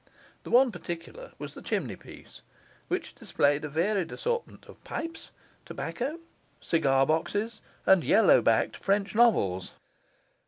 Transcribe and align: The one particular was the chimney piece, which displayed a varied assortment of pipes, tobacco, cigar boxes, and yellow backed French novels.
The 0.41 0.49
one 0.49 0.71
particular 0.71 1.33
was 1.37 1.53
the 1.53 1.61
chimney 1.61 1.95
piece, 1.95 2.41
which 2.87 3.13
displayed 3.13 3.63
a 3.63 3.69
varied 3.69 4.11
assortment 4.11 4.65
of 4.65 4.83
pipes, 4.83 5.29
tobacco, 5.63 6.17
cigar 6.59 7.05
boxes, 7.05 7.61
and 7.85 8.03
yellow 8.03 8.41
backed 8.41 8.75
French 8.77 9.13
novels. 9.13 9.73